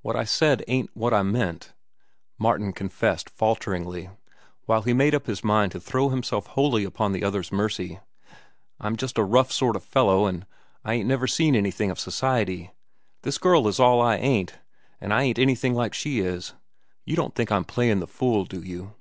[0.00, 1.74] "What I said ain't what I meant,"
[2.38, 4.08] Martin confessed falteringly,
[4.64, 8.00] while he made up his mind to throw himself wholly upon the other's mercy.
[8.80, 10.46] "I'm just a rough sort of a fellow, an'
[10.86, 12.70] I ain't never seen anything of society.
[13.24, 14.54] This girl is all that I ain't,
[15.02, 16.54] an' I ain't anything that she is.
[17.04, 18.94] You don't think I'm playin' the fool, do you?"